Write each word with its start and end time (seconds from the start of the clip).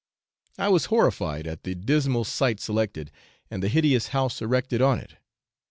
I 0.57 0.69
was 0.69 0.85
horrified 0.85 1.45
at 1.45 1.61
the 1.63 1.75
dismal 1.75 2.23
site 2.23 2.59
selected, 2.59 3.11
and 3.51 3.61
the 3.61 3.67
hideous 3.69 4.07
house 4.07 4.41
erected 4.41 4.81
on 4.81 4.97
it. 4.97 5.17